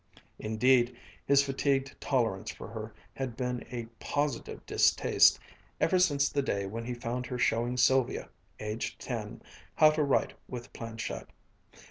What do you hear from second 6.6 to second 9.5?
when he found her showing Sylvia, aged ten,